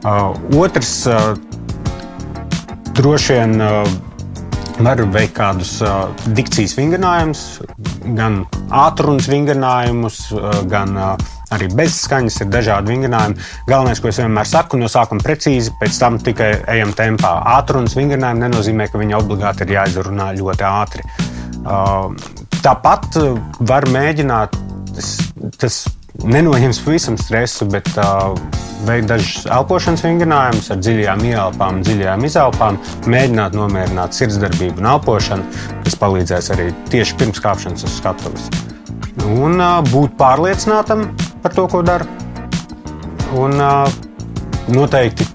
[0.00, 1.34] Uh, otrs, uh,
[2.96, 3.84] droši vien uh,
[4.80, 5.74] Var veikt kādus
[6.32, 7.40] dikcijas vingrinājumus,
[8.16, 8.38] gan
[8.72, 10.20] ātrunas vingrinājumus,
[10.72, 10.96] gan
[11.52, 13.44] arī bezskaņas, ir dažādi vingrinājumi.
[13.68, 17.34] Galvenais, ko es vienmēr saku, no sākuma precīzi, pēc tam tikai ejam tempā.
[17.58, 21.04] Ātrunas vingrinājumi nenozīmē, ka viņi obligāti ir jāizrunā ļoti ātri.
[22.64, 23.20] Tāpat
[23.68, 24.56] var mēģināt,
[24.96, 25.12] tas,
[25.60, 25.82] tas
[26.24, 28.34] nenoņems pavisam stresu, bet uh,
[28.88, 32.78] veikt dažus elpošanas vingrinājumus ar dziļām ieelpām, dziļām izelpām,
[33.10, 38.48] mēģināt nomierināt sirdsdarbību un elpošanu, kas palīdzēs arī tieši pirms kāpšanas uz skatuves.
[39.30, 41.08] Un uh, būt pārliecinātam
[41.44, 42.08] par to, ko dara.
[43.40, 43.86] Un uh,
[44.72, 45.28] noteikti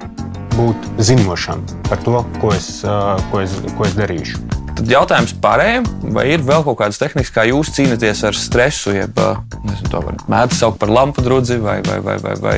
[0.55, 4.54] būt zinošam par to, ko es, uh, ko es, ko es darīšu.
[4.75, 5.85] Tad jautājums pārējiem,
[6.15, 9.19] vai ir vēl kaut kādas tehnikas, kā jūs cīnāties ar stresu, jeb
[9.63, 12.55] nezinu, to mēdz saukt par lampu drudzi, vai, vai, vai, vai, vai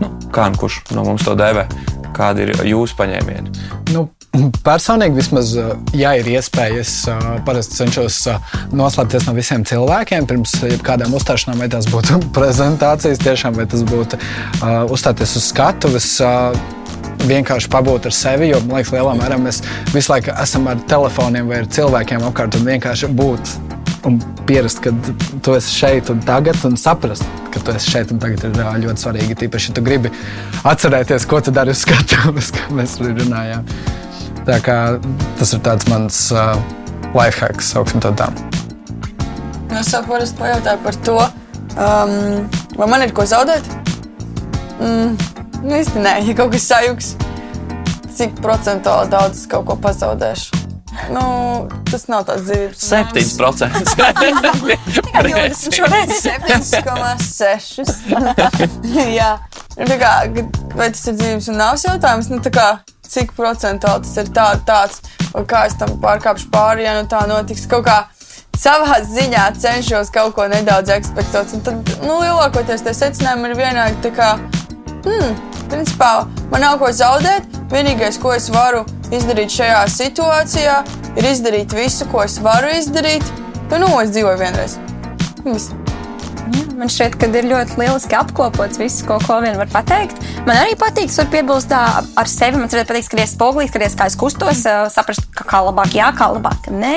[0.00, 1.68] nu, kā nu kurš no mums to dēvē.
[2.14, 3.52] Kādi ir jūsu paņēmieni?
[3.90, 4.06] Nu,
[4.66, 5.52] personīgi, vismaz,
[5.98, 6.92] ja ir iespēja, es
[7.46, 8.20] parasti cenšos
[8.74, 10.54] noslēpties no visiem cilvēkiem pirms
[10.86, 14.20] kādām uzstāšanām, vai tas būtu prezentācijas, tiešām, vai tas būtu
[14.94, 16.14] uzstāties uz skatuves.
[17.24, 18.50] Vienkārši pabūt ar sevi.
[18.50, 19.62] Jo, man liekas, lielā mērā mēs
[19.94, 23.54] visu laiku esam ar telefoniem vai ar cilvēkiem apkārt un vienkārši būt.
[24.04, 24.92] Un pierast, ka
[25.40, 29.06] tu esi šeit un tagad, un saprast, ka tu esi šeit un tagad ir ļoti
[29.06, 29.38] svarīgi.
[29.40, 30.12] Tīpaši, ja tu gribi
[30.68, 33.64] atcerēties, ko tu dari uz skatuves, kā mēs runājām.
[34.44, 34.78] Tā kā
[35.38, 36.58] tas ir mans uh,
[37.16, 38.28] life hacks, sauksim to tā.
[39.72, 41.16] Es saprotu, pajautāju par to,
[41.80, 42.12] um,
[42.76, 43.64] vai man ir ko zaudēt?
[44.78, 45.16] Mm,
[45.64, 47.06] Nu, īsti nē, ja kaut kas sajūgs,
[48.18, 50.58] cik procentuāli daudz es kaut ko pazaudēšu.
[51.08, 51.22] Nu,
[51.88, 52.82] tas nav tāds dzīves.
[52.84, 53.72] 7%.
[56.20, 57.80] 7,6.
[59.16, 59.30] Jā,
[59.78, 60.10] nu, tā kā,
[60.76, 62.28] vai tas ir dzīves un nāves jautājums?
[62.28, 62.68] Nu, kā,
[63.08, 65.00] cik procentuāli tas ir tā, tāds,
[65.32, 68.02] vai kā es tam pārkāpšu pāri, ja nu tā notiks kaut kā.
[68.60, 71.56] Savā ziņā cenšos kaut ko nedaudz ekspektēt.
[71.64, 73.96] Tad nu, lielākoties tie secinājumi ir vienādi.
[75.04, 76.10] Kā, hmm, Principā
[76.52, 77.48] man nav ko zaudēt.
[77.72, 80.76] Vienīgais, ko es varu izdarīt šajā situācijā,
[81.18, 83.24] ir izdarīt visu, ko es varu izdarīt.
[83.70, 84.78] Jo nu, es dzīvoju vienreiz.
[85.44, 85.72] Viss.
[86.74, 90.20] Man šķiet, ka ir ļoti lieliski apkopots viss, ko, ko vien var pateikt.
[90.44, 92.60] Man arī patīk, ka var piebilst tā ar sevi.
[92.60, 94.64] Man ļoti patīk skatīties spogulī, skatīties, kā es kustos,
[94.94, 96.68] saprast, kā labāk, jā, kā labāk.
[96.72, 96.96] Nē,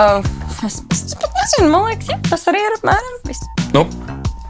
[0.00, 0.20] uh,
[0.66, 3.48] es, es, es nezinu, man liekas, jā, tas arī ir apmēram viss.
[3.74, 3.88] Nu,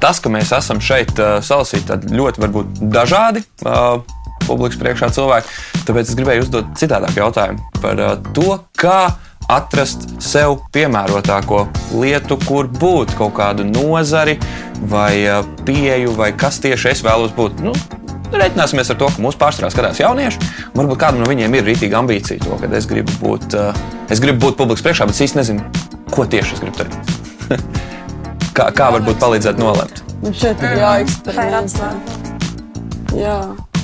[0.05, 4.03] tas, ka mēs esam šeit uh, salasīti ļoti varbūt, dažādi uh,
[4.45, 5.55] publikas priekšā cilvēki,
[5.89, 9.15] tāpēc es gribēju uzdot citādāku jautājumu par uh, to, kā
[9.53, 11.65] atrast sev piemērotāko
[12.01, 14.37] lietu, kur būt kaut kādu nozari
[14.93, 17.65] vai uh, pieeju, vai kas tieši es vēlos būt.
[17.65, 17.73] Nu,
[18.35, 20.41] Reiķināsimies ar to, ka mūsu pārstāvā skatās jaunieši.
[20.75, 24.49] Varbūt kādam no viņiem ir rītīga ambīcija, to, ka es gribu būt, uh, es gribu
[24.49, 27.13] būt publikas priekšā, bet es īsti nezinu, ko tieši es gribu darīt.
[28.55, 30.05] Kā, kā varbūt palīdzēt nolemt?
[30.23, 31.89] Nu, šeit ir jāeksperimentē.
[33.19, 33.39] Jā,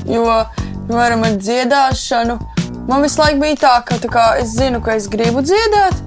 [0.07, 0.27] jo,
[0.87, 2.37] piemēram, ar dziedāšanu,
[2.87, 5.99] man visu laiku bija tā, ka tā kā, es zinu, ka es gribu dziedāt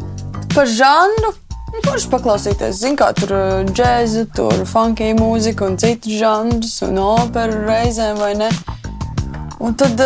[0.56, 1.34] par žanru.
[1.73, 3.34] Kurš paklausīties, zina, kā tur
[3.67, 8.52] džēza, tur funky mūzika un citus žanrus, un operu reizēm vai ne.
[9.63, 9.99] Un tad,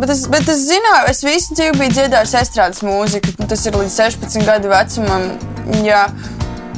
[0.00, 3.36] bet es, bet es zināju, es visu dzīvi biju dziedājis estrādes mūziku.
[3.46, 5.30] Tas ir līdz 16 gadu vecumam.
[5.86, 6.08] Jā.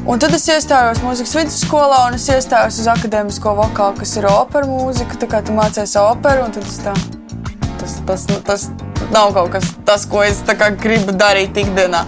[0.08, 4.64] Un tad es iestājos mūzikas vidusskolā, un es iestājos uz akadēmisko vokālu, kas ir opera
[4.64, 5.18] mūzika.
[5.20, 6.94] Tā kā tu mācies operu, un tas, tā,
[7.76, 8.64] tas, tas, nu, tas
[9.12, 12.06] nav kaut kas tāds, ko es kā, gribu darīt ikdienā.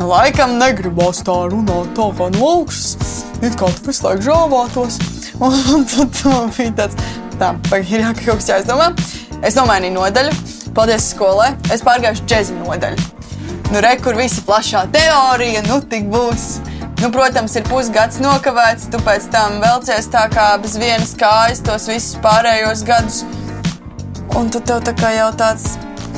[0.00, 3.22] Nu, laikam negribās tā runāt, tā kā no augšas.
[3.38, 4.98] It kā tu visu laiku žāvātos.
[5.46, 8.90] Un, tad man bija tāds, tā, ir jā, ka kaut kas jāizdomā.
[9.46, 10.34] Es nomainīju nodaļu.
[10.74, 11.52] Paldies skolai.
[11.70, 13.12] Es pārgāju džēzi nodaļu.
[13.70, 16.56] Nu, re, kur visi plašā teorija, nu tik būs.
[16.96, 21.90] Nu, protams, ir pusgads nokavēts, tu pēc tam velcies tā kā bez vienas kājas tos
[21.90, 23.18] visus pārējos gadus.
[24.36, 25.74] Un tu tev tā kā jau tāds,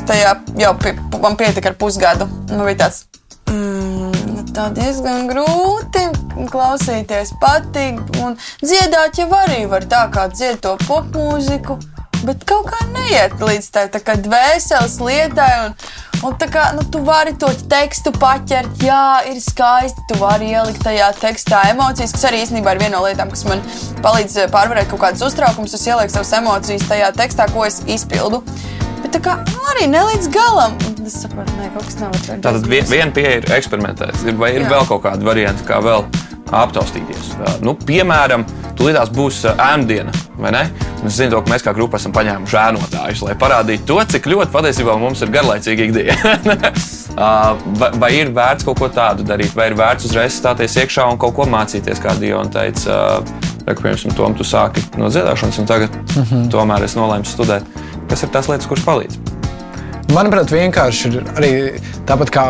[0.07, 2.29] tajā jau pie, man pietika ar pusgadu.
[2.53, 3.03] Nu, bija tāds,
[3.51, 6.07] mm, tā diezgan grūti
[6.53, 7.99] klausīties, patīk.
[8.23, 11.81] Un dziedāt jau arī var tā kā dzied to popmūziku,
[12.23, 15.55] bet kaut kā neiet līdz tai tā kā dvēseles lietai.
[15.67, 15.81] Un,
[16.27, 20.03] Un tā kā nu, tu vari to tekstu paķert, jā, ir skaisti.
[20.11, 23.63] Tu vari ielikt tajā tekstā emocijas, kas arī īstenībā ir viena no lietām, kas man
[24.03, 25.77] palīdz eh, pārvarēt kaut kādus uztraukumus.
[25.79, 28.43] Es ielieku savas emocijas tajā tekstā, ko es izpildu.
[28.99, 30.75] Bet tā kā nu, arī ne līdz galam.
[31.07, 32.43] Es saprotu, ka kaut kas nav atvērts.
[32.49, 34.73] Tātad vien, viena pieeja ir eksperimentēt, vai ir jā.
[34.75, 36.03] vēl kaut kāda varianta, kā vēl
[36.55, 37.33] aptaustīties.
[37.65, 38.45] Nu, piemēram,
[38.79, 40.65] tūlītās būs ēnu diena, vai ne?
[40.99, 44.31] Un es zinu, to, ka mēs kā grupa esam paņēmuši ēnotājus, lai parādītu to, cik
[44.33, 46.59] ļoti patiesībā mums ir garlaicīga ikdiena.
[47.19, 51.03] Uh, vai, vai ir vērts kaut ko tādu darīt, vai ir vērts uzreiz stāties iekšā
[51.11, 53.25] un kaut ko mācīties, kā Diona teica.
[53.67, 56.45] Reku, piemēram, Tom, tu sāki no dziedāšanas, un tagad mm -hmm.
[56.55, 57.67] tomēr es nolēmu studēt.
[58.09, 59.19] Kas ir tās lietas, kuras palīdz?
[60.15, 61.51] Manuprāt, vienkārši ir arī
[62.07, 62.45] tāpat kā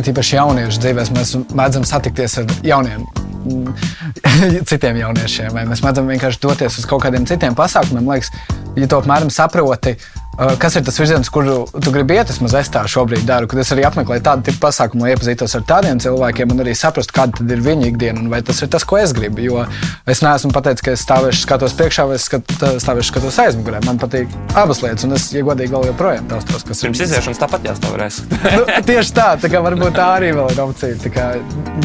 [0.00, 3.04] īpaši jauniešu dzīvēs, mēs mēdzam satikties ar jauniem.
[4.70, 8.12] Citiem jauniešiem, vai mēs mēdzam vienkārši doties uz kaut kādiem citiem pasākumiem.
[8.14, 8.32] Liekas,
[8.78, 10.23] ja tu apmēram saproti, Uh,
[10.58, 12.30] kas ir tas virziens, kuru tu gribi iet?
[12.32, 15.64] Vismaz es tā šobrīd daru, kad es arī apmeklēju tādu tipu pasākumu, lai iepazītos ar
[15.68, 18.98] tādiem cilvēkiem un arī saprastu, kāda ir viņa ikdiena un vai tas ir tas, ko
[19.00, 19.44] es gribu.
[19.44, 19.64] Jo
[20.10, 23.82] es neesmu pateicis, ka es stāvēšu skatos priekšā vai skat, stāvēšu skatos aizmugurē.
[23.86, 26.90] Man patīk abas lietas, un es, ja godīgi, vēl joprojām tās tos, kas ir.
[26.90, 28.20] Pirms iziešanas tāpat jāstāvēs.
[28.58, 30.98] nu, tieši tā, tā kā varbūt tā arī vēl ir opcija.
[31.04, 31.30] Tā kā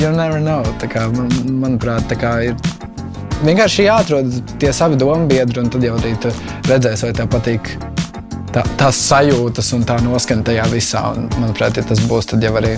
[0.01, 0.65] you never know.
[0.81, 1.29] Tā kā, man,
[1.61, 2.57] manuprāt, tā kā ir
[3.45, 6.15] vienkārši jāatrod tie savi domu biedri, un tad jau arī
[6.67, 7.73] redzēs, vai tev patīk
[8.55, 11.03] tā, tās sajūtas un tā noskaņa tajā visā.
[11.15, 12.75] Un, manuprāt, ja tas būs, tad jau arī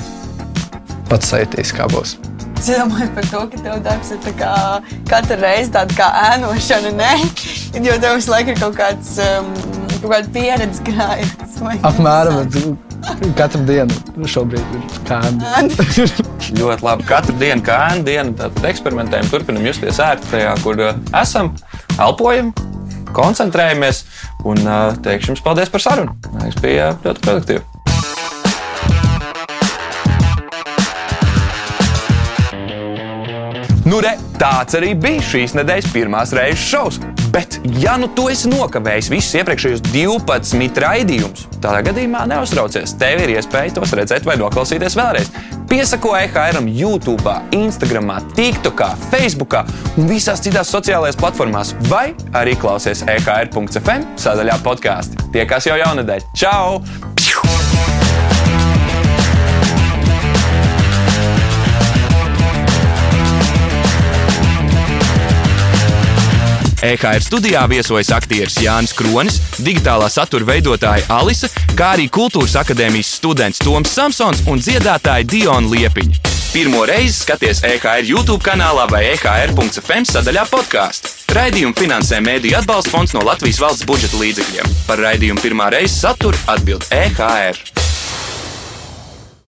[1.09, 2.17] pats sajūtīs, kā būs.
[2.61, 4.53] Es domāju par to, ka tev darbs ir kā,
[5.09, 7.13] katru reizi tāda kā ēnošana, ne?
[7.87, 9.49] jo tev visu laiku ir kaut kāds um,
[10.01, 11.57] kaut kāda pieredze krājas.
[11.89, 12.77] Apmēram.
[13.37, 15.63] Katru dienu šobrīd ir kāda.
[16.59, 17.07] ļoti labi.
[17.09, 21.55] Katru dienu kā ēna diena, tad eksperimentējam, turpinam justies ērti tajā, kur uh, esam,
[21.97, 22.53] elpojam,
[23.15, 24.05] koncentrējamies
[24.47, 24.63] un
[25.03, 26.17] teikšu jums paldies par sarunu.
[26.47, 27.67] Es biju ļoti produktīvi.
[33.91, 36.99] Nu, re, tāds arī bija šīs nedēļas pirmās reizes šovs.
[37.33, 42.93] Bet, ja nu tu esi nokavējis visus iepriekšējos 12 raidījumus, tādā gadījumā neuztraucies.
[43.01, 45.33] Tev ir iespēja tos redzēt vai noklausīties vēlreiz.
[45.71, 49.55] Piesako EHR, YouTube, Instagram, TikTok, Facebook
[49.95, 55.31] un visās citās sociālajās platformās, vai arī klausies EHR.FM sadaļā podkāstu.
[55.31, 56.27] Tiekās jau jaunadēļ!
[56.35, 57.10] Čau!
[66.81, 73.61] EHR studijā viesojas aktieris Jānis Kronis, digitālā satura veidotāja Alise, kā arī kultūras akadēmijas students
[73.61, 76.31] Toms Samsons un dziedātāja Diona Liepiņa.
[76.51, 81.13] Pirmo reizi skaties EHR YouTube kanālā vai EHR.FM sadaļā podkāstu.
[81.37, 84.75] Raidījumu finansē Mēdīļu atbalsta fonds no Latvijas valsts budžeta līdzekļiem.
[84.89, 87.61] Par raidījumu pirmā reize saturu atbild EHR.